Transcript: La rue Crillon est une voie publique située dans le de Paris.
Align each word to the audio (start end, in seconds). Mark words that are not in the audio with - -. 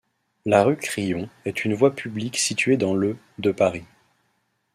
La 0.47 0.63
rue 0.63 0.77
Crillon 0.77 1.29
est 1.45 1.63
une 1.63 1.75
voie 1.75 1.93
publique 1.93 2.35
située 2.39 2.75
dans 2.75 2.95
le 2.95 3.17
de 3.37 3.51
Paris. 3.51 3.85